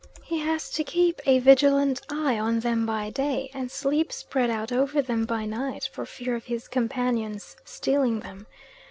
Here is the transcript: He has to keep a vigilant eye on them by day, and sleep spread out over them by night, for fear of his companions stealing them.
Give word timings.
He 0.23 0.39
has 0.39 0.71
to 0.71 0.83
keep 0.83 1.21
a 1.27 1.37
vigilant 1.37 2.01
eye 2.09 2.39
on 2.39 2.61
them 2.61 2.87
by 2.87 3.11
day, 3.11 3.51
and 3.53 3.69
sleep 3.69 4.11
spread 4.11 4.49
out 4.49 4.71
over 4.71 4.99
them 4.99 5.25
by 5.25 5.45
night, 5.45 5.87
for 5.93 6.07
fear 6.07 6.35
of 6.35 6.45
his 6.45 6.67
companions 6.67 7.55
stealing 7.65 8.21
them. 8.21 8.47